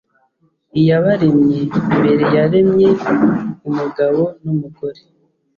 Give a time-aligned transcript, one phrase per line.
[0.79, 1.59] iyabaremye
[1.97, 2.89] mbere yaremye
[3.67, 5.01] umugabo n umugore